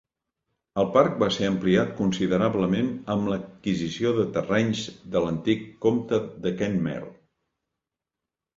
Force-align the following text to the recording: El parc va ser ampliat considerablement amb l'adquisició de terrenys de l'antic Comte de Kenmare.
El 0.83 0.87
parc 0.93 1.19
va 1.23 1.27
ser 1.35 1.49
ampliat 1.49 1.91
considerablement 1.99 2.89
amb 3.17 3.29
l'adquisició 3.33 4.15
de 4.21 4.27
terrenys 4.39 4.83
de 5.17 5.23
l'antic 5.27 5.65
Comte 5.87 6.23
de 6.47 6.57
Kenmare. 6.65 7.15